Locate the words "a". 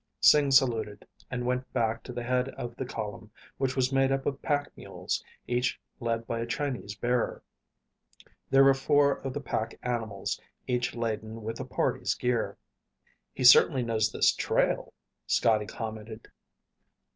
6.39-6.47